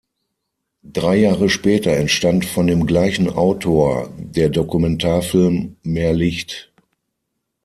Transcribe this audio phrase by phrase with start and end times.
[0.81, 6.71] Drei Jahre später entstand von dem gleichen Autor der Dokumentarfilm "Mehr Licht.